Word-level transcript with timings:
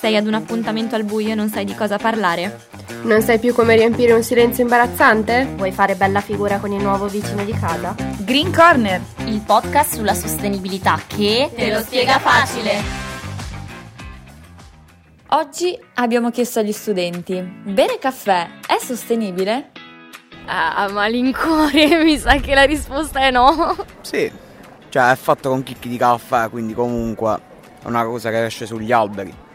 Sei 0.00 0.16
ad 0.16 0.26
un 0.26 0.32
appuntamento 0.32 0.94
al 0.94 1.04
buio 1.04 1.32
e 1.32 1.34
non 1.34 1.50
sai 1.50 1.66
di 1.66 1.74
cosa 1.74 1.98
parlare? 1.98 2.68
Non 3.02 3.20
sai 3.20 3.38
più 3.38 3.52
come 3.52 3.76
riempire 3.76 4.14
un 4.14 4.22
silenzio 4.22 4.62
imbarazzante? 4.62 5.46
Vuoi 5.56 5.72
fare 5.72 5.94
bella 5.94 6.22
figura 6.22 6.56
con 6.56 6.72
il 6.72 6.82
nuovo 6.82 7.06
vicino 7.06 7.44
di 7.44 7.52
casa? 7.52 7.94
Green 8.20 8.50
Corner, 8.50 8.98
il 9.26 9.42
podcast 9.42 9.96
sulla 9.96 10.14
sostenibilità 10.14 10.98
che 11.06 11.50
te 11.54 11.70
lo 11.70 11.80
spiega 11.80 12.18
facile. 12.18 12.80
Oggi 15.32 15.78
abbiamo 15.96 16.30
chiesto 16.30 16.60
agli 16.60 16.72
studenti: 16.72 17.38
bere 17.38 17.98
caffè 17.98 18.48
è 18.66 18.78
sostenibile? 18.80 19.70
A 20.46 20.88
malincuore 20.90 22.00
mi 22.02 22.16
sa 22.16 22.36
che 22.36 22.54
la 22.54 22.64
risposta 22.64 23.20
è 23.20 23.30
no. 23.30 23.76
Sì, 24.00 24.32
cioè 24.88 25.10
è 25.10 25.16
fatto 25.16 25.50
con 25.50 25.62
chicchi 25.62 25.90
di 25.90 25.98
caffè, 25.98 26.48
quindi 26.48 26.72
comunque 26.72 27.38
è 27.82 27.86
una 27.86 28.06
cosa 28.06 28.30
che 28.30 28.46
esce 28.46 28.64
sugli 28.64 28.92
alberi. 28.92 29.48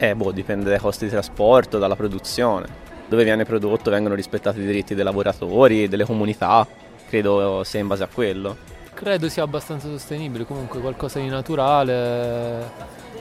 Eh, 0.00 0.14
boh, 0.14 0.30
dipende 0.30 0.70
dai 0.70 0.78
costi 0.78 1.06
di 1.06 1.10
trasporto, 1.10 1.78
dalla 1.78 1.96
produzione. 1.96 2.68
Dove 3.08 3.24
viene 3.24 3.44
prodotto 3.44 3.90
vengono 3.90 4.14
rispettati 4.14 4.60
i 4.60 4.64
diritti 4.64 4.94
dei 4.94 5.02
lavoratori, 5.02 5.88
delle 5.88 6.04
comunità. 6.04 6.64
Credo 7.08 7.64
sia 7.64 7.80
in 7.80 7.88
base 7.88 8.04
a 8.04 8.08
quello. 8.12 8.56
Credo 8.94 9.28
sia 9.28 9.42
abbastanza 9.42 9.88
sostenibile, 9.88 10.44
comunque 10.44 10.80
qualcosa 10.80 11.18
di 11.18 11.28
naturale. 11.28 12.70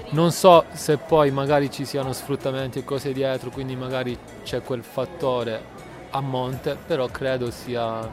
Non 0.10 0.32
so 0.32 0.66
se 0.74 0.98
poi 0.98 1.32
magari 1.32 1.72
ci 1.72 1.84
siano 1.84 2.14
sfruttamenti 2.14 2.80
e 2.80 2.84
cose 2.84 3.12
dietro, 3.12 3.50
quindi 3.50 3.76
magari 3.76 4.18
c'è 4.44 4.62
quel 4.62 4.84
fattore 4.84 5.60
a 6.12 6.22
monte, 6.22 6.78
però 6.86 7.08
credo 7.08 7.50
sia 7.50 8.08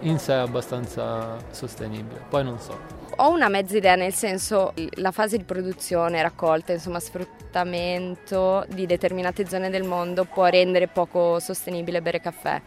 in 0.00 0.18
sé 0.18 0.32
abbastanza 0.32 1.36
sostenibile. 1.50 2.22
Poi 2.28 2.42
non 2.44 2.58
so. 2.58 2.96
Ho 3.20 3.30
una 3.30 3.48
mezza 3.48 3.76
idea, 3.76 3.96
nel 3.96 4.14
senso 4.14 4.72
la 4.94 5.10
fase 5.10 5.38
di 5.38 5.42
produzione, 5.42 6.22
raccolta, 6.22 6.72
insomma 6.72 7.00
sfruttamento 7.00 8.64
di 8.68 8.86
determinate 8.86 9.44
zone 9.44 9.70
del 9.70 9.82
mondo 9.82 10.24
può 10.24 10.46
rendere 10.46 10.86
poco 10.86 11.40
sostenibile 11.40 12.00
bere 12.00 12.20
caffè. 12.20 12.62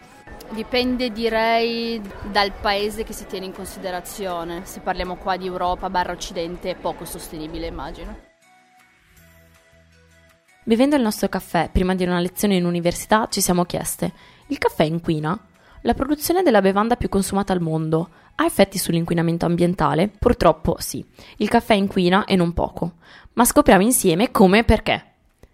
Dipende 0.50 1.10
direi 1.14 2.02
dal 2.30 2.52
paese 2.52 3.06
che 3.06 3.14
si 3.14 3.26
tiene 3.28 3.46
in 3.46 3.54
considerazione. 3.54 4.66
Se 4.66 4.82
parliamo 4.82 5.16
qua 5.16 5.38
di 5.38 5.46
Europa 5.46 5.90
barra 5.90 6.12
Occidente 6.12 6.72
è 6.72 6.76
poco 6.76 7.06
sostenibile 7.06 7.68
immagino. 7.68 8.20
Bevendo 10.66 10.98
il 10.98 11.02
nostro 11.02 11.30
caffè 11.30 11.70
prima 11.72 11.96
di 11.96 12.04
una 12.04 12.20
lezione 12.20 12.58
in 12.58 12.66
università 12.66 13.26
ci 13.30 13.40
siamo 13.40 13.64
chieste, 13.64 14.12
il 14.48 14.58
caffè 14.58 14.84
inquina? 14.84 15.46
La 15.84 15.96
produzione 15.96 16.44
della 16.44 16.62
bevanda 16.62 16.96
più 16.96 17.10
consumata 17.10 17.54
al 17.54 17.60
mondo 17.60 18.10
ha 18.36 18.46
effetti 18.46 18.78
sull'inquinamento 18.78 19.48
ambientale? 19.48 20.12
Purtroppo 20.20 20.76
sì. 20.78 21.04
Il 21.38 21.50
caffè 21.50 21.74
inquina 21.74 22.26
e 22.26 22.36
non 22.36 22.54
poco. 22.54 22.98
Ma 23.34 23.46
scopriamo 23.46 23.82
insieme 23.82 24.30
come 24.30 24.60
e 24.60 24.64
perché. 24.64 25.11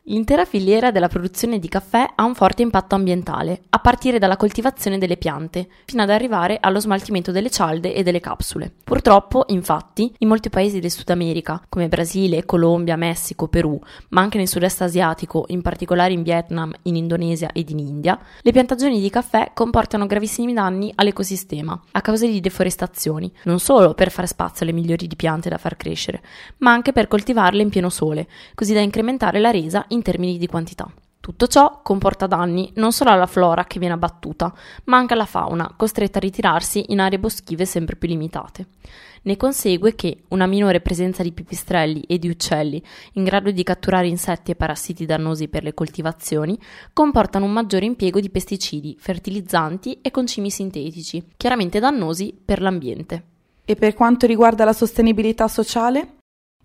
L'intera 0.10 0.46
filiera 0.46 0.90
della 0.90 1.10
produzione 1.10 1.60
di 1.60 1.68
caffè 1.68 2.14
ha 2.16 2.24
un 2.24 2.34
forte 2.34 2.62
impatto 2.62 2.96
ambientale, 2.96 3.64
a 3.72 3.80
partire 3.80 4.20
dalla 4.20 4.38
coltivazione 4.38 4.98
delle 4.98 5.18
piante, 5.18 5.68
fino 5.84 6.02
ad 6.02 6.10
arrivare 6.10 6.60
allo 6.62 6.80
smaltimento 6.80 7.34
delle 7.34 7.50
cialde 7.50 7.94
e 7.94 8.04
delle 8.04 8.22
capsule. 8.22 8.72
Purtroppo, 8.86 9.44
infatti, 9.48 10.14
in 10.20 10.30
molti 10.30 10.50
paesi 10.50 10.80
del 10.80 10.92
Sud 10.92 11.10
America, 11.10 11.62
come 11.68 11.90
Brasile, 11.90 12.46
Colombia, 12.46 12.96
Messico, 12.96 13.50
Perù, 13.50 13.78
ma 14.12 14.22
anche 14.22 14.38
nel 14.38 14.48
sud-est 14.48 14.82
asiatico, 14.82 15.44
in 15.48 15.62
particolare 15.62 16.14
in 16.14 16.24
Vietnam, 16.24 16.72
in 16.84 16.96
Indonesia 16.96 17.50
ed 17.52 17.70
in 17.70 17.80
India, 17.80 18.18
le 18.40 18.52
piantagioni 18.54 19.02
di 19.02 19.10
caffè 19.10 19.52
comportano 19.54 20.06
gravissimi 20.06 20.54
danni 20.54 20.90
all'ecosistema 20.96 21.78
a 21.92 22.00
causa 22.00 22.26
di 22.26 22.40
deforestazioni, 22.40 23.30
non 23.44 23.60
solo 23.60 23.94
per 23.94 24.10
fare 24.12 24.28
spazio 24.28 24.66
alle 24.66 24.74
migliori 24.74 25.06
di 25.06 25.18
piante 25.18 25.50
da 25.50 25.58
far 25.58 25.76
crescere, 25.76 26.22
ma 26.60 26.72
anche 26.72 26.94
per 26.94 27.10
coltivarle 27.10 27.62
in 27.62 27.68
pieno 27.68 27.90
sole, 27.90 28.26
così 28.56 28.74
da 28.74 28.80
incrementare 28.80 29.42
la 29.42 29.52
resa 29.52 29.84
in 29.90 29.96
in 29.98 30.04
termini 30.04 30.38
di 30.38 30.48
quantità. 30.48 30.90
Tutto 31.20 31.48
ciò 31.48 31.82
comporta 31.84 32.26
danni 32.26 32.72
non 32.76 32.94
solo 32.94 33.10
alla 33.10 33.26
flora 33.26 33.66
che 33.66 33.80
viene 33.80 33.96
abbattuta, 33.96 34.54
ma 34.86 34.96
anche 34.96 35.14
alla 35.14 35.26
fauna, 35.26 35.74
costretta 35.76 36.20
a 36.20 36.22
ritirarsi 36.22 36.86
in 36.94 37.02
aree 37.02 37.20
boschive 37.20 37.66
sempre 37.66 37.98
più 37.98 38.08
limitate. 38.08 38.68
Ne 39.24 39.36
consegue 39.36 39.94
che 39.94 40.24
una 40.30 40.46
minore 40.46 40.80
presenza 40.80 41.24
di 41.24 41.34
pipistrelli 41.34 42.04
e 42.04 42.18
di 42.18 42.30
uccelli 42.30 42.82
in 43.14 43.26
grado 43.26 43.52
di 43.52 43.62
catturare 43.64 44.08
insetti 44.08 44.52
e 44.52 44.56
parassiti 44.56 45.06
dannosi 45.06 45.50
per 45.50 45.64
le 45.64 45.74
coltivazioni 45.74 46.58
comportano 46.94 47.44
un 47.44 47.52
maggiore 47.52 47.86
impiego 47.86 48.22
di 48.22 48.30
pesticidi, 48.30 48.96
fertilizzanti 48.98 50.00
e 50.02 50.12
concimi 50.12 50.50
sintetici, 50.50 51.32
chiaramente 51.36 51.80
dannosi 51.80 52.40
per 52.46 52.62
l'ambiente. 52.62 53.24
E 53.66 53.76
per 53.76 53.96
quanto 53.96 54.28
riguarda 54.28 54.64
la 54.64 54.72
sostenibilità 54.72 55.50
sociale? 55.50 56.17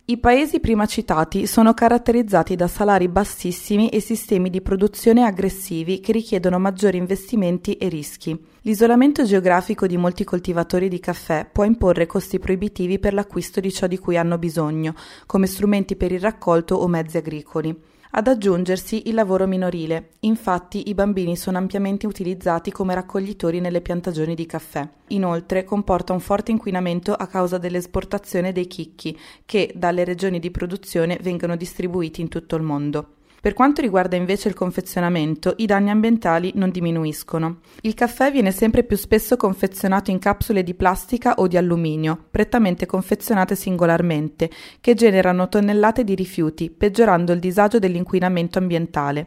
I 0.04 0.18
paesi 0.18 0.58
prima 0.58 0.84
citati 0.86 1.46
sono 1.46 1.74
caratterizzati 1.74 2.56
da 2.56 2.66
salari 2.66 3.06
bassissimi 3.06 3.88
e 3.88 4.00
sistemi 4.00 4.50
di 4.50 4.60
produzione 4.60 5.22
aggressivi 5.22 6.00
che 6.00 6.10
richiedono 6.10 6.58
maggiori 6.58 6.96
investimenti 6.96 7.74
e 7.74 7.86
rischi. 7.86 8.36
L'isolamento 8.62 9.22
geografico 9.22 9.86
di 9.86 9.96
molti 9.96 10.24
coltivatori 10.24 10.88
di 10.88 10.98
caffè 10.98 11.48
può 11.50 11.62
imporre 11.62 12.06
costi 12.06 12.40
proibitivi 12.40 12.98
per 12.98 13.14
l'acquisto 13.14 13.60
di 13.60 13.72
ciò 13.72 13.86
di 13.86 13.96
cui 13.96 14.16
hanno 14.16 14.38
bisogno, 14.38 14.94
come 15.24 15.46
strumenti 15.46 15.94
per 15.94 16.10
il 16.10 16.20
raccolto 16.20 16.74
o 16.74 16.88
mezzi 16.88 17.18
agricoli. 17.18 17.72
Ad 18.14 18.26
aggiungersi 18.26 19.08
il 19.08 19.14
lavoro 19.14 19.46
minorile, 19.46 20.10
infatti 20.20 20.90
i 20.90 20.94
bambini 20.94 21.34
sono 21.34 21.56
ampiamente 21.56 22.06
utilizzati 22.06 22.70
come 22.70 22.92
raccoglitori 22.92 23.58
nelle 23.58 23.80
piantagioni 23.80 24.34
di 24.34 24.44
caffè. 24.44 24.86
Inoltre 25.08 25.64
comporta 25.64 26.12
un 26.12 26.20
forte 26.20 26.50
inquinamento 26.50 27.14
a 27.14 27.26
causa 27.26 27.56
dell'esportazione 27.56 28.52
dei 28.52 28.66
chicchi, 28.66 29.18
che 29.46 29.72
dalle 29.74 30.04
regioni 30.04 30.40
di 30.40 30.50
produzione 30.50 31.18
vengono 31.22 31.56
distribuiti 31.56 32.20
in 32.20 32.28
tutto 32.28 32.54
il 32.54 32.62
mondo. 32.62 33.14
Per 33.42 33.54
quanto 33.54 33.80
riguarda 33.80 34.14
invece 34.14 34.46
il 34.46 34.54
confezionamento, 34.54 35.54
i 35.56 35.66
danni 35.66 35.90
ambientali 35.90 36.52
non 36.54 36.70
diminuiscono. 36.70 37.58
Il 37.80 37.94
caffè 37.94 38.30
viene 38.30 38.52
sempre 38.52 38.84
più 38.84 38.96
spesso 38.96 39.36
confezionato 39.36 40.12
in 40.12 40.20
capsule 40.20 40.62
di 40.62 40.74
plastica 40.74 41.34
o 41.34 41.48
di 41.48 41.56
alluminio, 41.56 42.26
prettamente 42.30 42.86
confezionate 42.86 43.56
singolarmente, 43.56 44.48
che 44.80 44.94
generano 44.94 45.48
tonnellate 45.48 46.04
di 46.04 46.14
rifiuti, 46.14 46.70
peggiorando 46.70 47.32
il 47.32 47.40
disagio 47.40 47.80
dell'inquinamento 47.80 48.60
ambientale. 48.60 49.26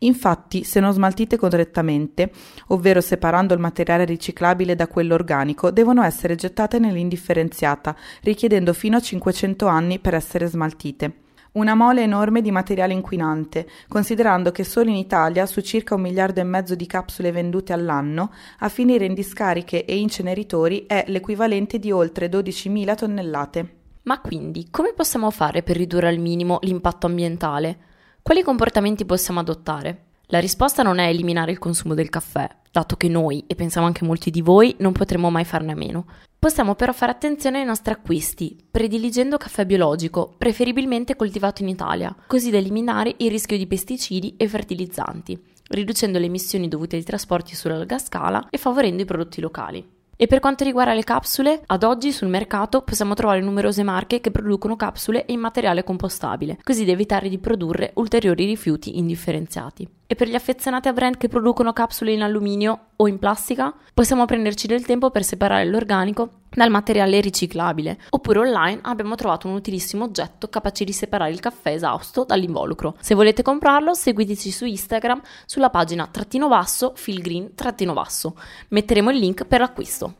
Infatti, 0.00 0.62
se 0.62 0.78
non 0.78 0.92
smaltite 0.92 1.38
correttamente, 1.38 2.30
ovvero 2.66 3.00
separando 3.00 3.54
il 3.54 3.60
materiale 3.60 4.04
riciclabile 4.04 4.74
da 4.74 4.88
quello 4.88 5.14
organico, 5.14 5.70
devono 5.70 6.02
essere 6.02 6.34
gettate 6.34 6.78
nell'indifferenziata, 6.78 7.96
richiedendo 8.24 8.74
fino 8.74 8.98
a 8.98 9.00
500 9.00 9.66
anni 9.66 9.98
per 10.00 10.12
essere 10.12 10.48
smaltite. 10.48 11.23
Una 11.54 11.76
mole 11.76 12.02
enorme 12.02 12.42
di 12.42 12.50
materiale 12.50 12.94
inquinante, 12.94 13.68
considerando 13.86 14.50
che 14.50 14.64
solo 14.64 14.90
in 14.90 14.96
Italia, 14.96 15.46
su 15.46 15.60
circa 15.60 15.94
un 15.94 16.00
miliardo 16.00 16.40
e 16.40 16.44
mezzo 16.44 16.74
di 16.74 16.84
capsule 16.84 17.30
vendute 17.30 17.72
all'anno, 17.72 18.32
a 18.58 18.68
finire 18.68 19.04
in 19.04 19.14
discariche 19.14 19.84
e 19.84 19.96
inceneritori 19.96 20.84
è 20.88 21.04
l'equivalente 21.06 21.78
di 21.78 21.92
oltre 21.92 22.28
12.000 22.28 22.96
tonnellate. 22.96 23.74
Ma 24.02 24.20
quindi, 24.20 24.66
come 24.68 24.94
possiamo 24.94 25.30
fare 25.30 25.62
per 25.62 25.76
ridurre 25.76 26.08
al 26.08 26.18
minimo 26.18 26.58
l'impatto 26.62 27.06
ambientale? 27.06 27.78
Quali 28.20 28.42
comportamenti 28.42 29.04
possiamo 29.04 29.38
adottare? 29.38 30.06
La 30.26 30.40
risposta 30.40 30.82
non 30.82 30.98
è 30.98 31.06
eliminare 31.06 31.52
il 31.52 31.60
consumo 31.60 31.94
del 31.94 32.10
caffè, 32.10 32.50
dato 32.72 32.96
che 32.96 33.06
noi, 33.06 33.44
e 33.46 33.54
pensiamo 33.54 33.86
anche 33.86 34.04
molti 34.04 34.32
di 34.32 34.40
voi, 34.40 34.74
non 34.80 34.90
potremo 34.90 35.30
mai 35.30 35.44
farne 35.44 35.70
a 35.70 35.76
meno. 35.76 36.06
Possiamo 36.44 36.74
però 36.74 36.92
fare 36.92 37.10
attenzione 37.10 37.60
ai 37.60 37.64
nostri 37.64 37.90
acquisti, 37.94 38.54
prediligendo 38.70 39.38
caffè 39.38 39.64
biologico, 39.64 40.34
preferibilmente 40.36 41.16
coltivato 41.16 41.62
in 41.62 41.70
Italia, 41.70 42.14
così 42.26 42.50
da 42.50 42.58
eliminare 42.58 43.14
il 43.16 43.30
rischio 43.30 43.56
di 43.56 43.66
pesticidi 43.66 44.34
e 44.36 44.46
fertilizzanti, 44.46 45.42
riducendo 45.68 46.18
le 46.18 46.26
emissioni 46.26 46.68
dovute 46.68 46.96
ai 46.96 47.02
trasporti 47.02 47.54
sulla 47.54 47.78
larga 47.78 47.96
scala 47.96 48.48
e 48.50 48.58
favorendo 48.58 49.00
i 49.00 49.06
prodotti 49.06 49.40
locali. 49.40 49.82
E 50.16 50.26
per 50.26 50.40
quanto 50.40 50.64
riguarda 50.64 50.92
le 50.92 51.02
capsule, 51.02 51.62
ad 51.64 51.82
oggi 51.82 52.12
sul 52.12 52.28
mercato 52.28 52.82
possiamo 52.82 53.14
trovare 53.14 53.40
numerose 53.40 53.82
marche 53.82 54.20
che 54.20 54.30
producono 54.30 54.76
capsule 54.76 55.24
in 55.28 55.40
materiale 55.40 55.82
compostabile, 55.82 56.58
così 56.62 56.84
da 56.84 56.92
evitare 56.92 57.30
di 57.30 57.38
produrre 57.38 57.92
ulteriori 57.94 58.44
rifiuti 58.44 58.98
indifferenziati. 58.98 59.88
E 60.06 60.14
per 60.16 60.28
gli 60.28 60.34
affezionati 60.34 60.88
a 60.88 60.92
brand 60.92 61.16
che 61.16 61.28
producono 61.28 61.72
capsule 61.72 62.12
in 62.12 62.22
alluminio 62.22 62.88
o 62.96 63.08
in 63.08 63.18
plastica, 63.18 63.72
possiamo 63.94 64.26
prenderci 64.26 64.66
del 64.66 64.84
tempo 64.84 65.10
per 65.10 65.24
separare 65.24 65.64
l'organico 65.64 66.42
dal 66.50 66.70
materiale 66.70 67.20
riciclabile. 67.20 67.98
Oppure 68.10 68.40
online 68.40 68.80
abbiamo 68.82 69.14
trovato 69.14 69.48
un 69.48 69.54
utilissimo 69.54 70.04
oggetto 70.04 70.48
capace 70.48 70.84
di 70.84 70.92
separare 70.92 71.30
il 71.30 71.40
caffè 71.40 71.70
esausto 71.70 72.24
dall'involucro. 72.24 72.96
Se 73.00 73.14
volete 73.14 73.42
comprarlo, 73.42 73.94
seguiteci 73.94 74.50
su 74.50 74.66
Instagram 74.66 75.22
sulla 75.46 75.70
pagina 75.70 76.06
trattino 76.06 76.48
basso 76.48 76.92
filgreen 76.94 77.54
trattino 77.54 77.94
basso. 77.94 78.36
Metteremo 78.68 79.10
il 79.10 79.18
link 79.18 79.46
per 79.46 79.60
l'acquisto. 79.60 80.14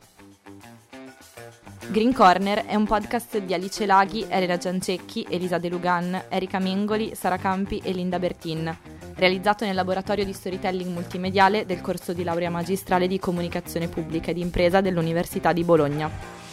Green 1.87 2.13
Corner 2.13 2.65
è 2.65 2.73
un 2.73 2.85
podcast 2.85 3.37
di 3.37 3.53
Alice 3.53 3.85
Laghi, 3.85 4.25
Elena 4.27 4.57
Giancecchi, 4.57 5.27
Elisa 5.29 5.59
De 5.59 5.69
Lugan, 5.69 6.23
Erika 6.29 6.57
Mengoli, 6.57 7.13
Sara 7.13 7.37
Campi 7.37 7.79
e 7.83 7.91
Linda 7.91 8.17
Bertin 8.17 8.94
realizzato 9.15 9.65
nel 9.65 9.75
laboratorio 9.75 10.25
di 10.25 10.33
storytelling 10.33 10.91
multimediale 10.91 11.65
del 11.65 11.81
corso 11.81 12.13
di 12.13 12.23
laurea 12.23 12.49
magistrale 12.49 13.07
di 13.07 13.19
comunicazione 13.19 13.87
pubblica 13.87 14.31
ed 14.31 14.37
impresa 14.37 14.81
dell'Università 14.81 15.53
di 15.53 15.63
Bologna. 15.63 16.44